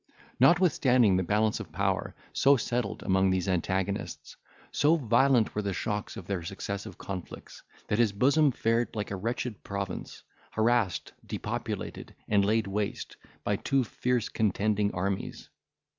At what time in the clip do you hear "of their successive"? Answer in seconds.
6.17-6.97